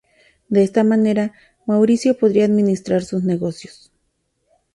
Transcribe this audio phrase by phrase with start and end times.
[0.49, 1.31] De esta manera,
[1.67, 3.91] Mauricio podría administrar sus negocios.